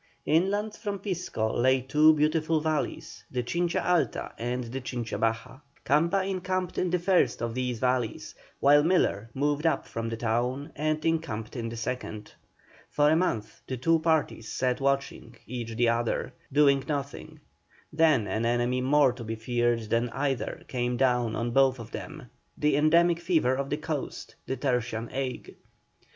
[0.25, 5.59] Inland from Pisco lay two beautiful valleys, the Chincha Alta and the Chincha Baja.
[5.85, 10.71] Camba encamped in the first of these valleys, while Miller moved up from the town
[10.75, 12.31] and encamped in the second.
[12.89, 16.85] For a month the two parties sat watching, each the other, nothing
[17.31, 17.39] doing,
[17.93, 22.27] then an enemy more to be feared than either came down on both of them,
[22.57, 25.57] the endemic fever of the coast, the tertian ague.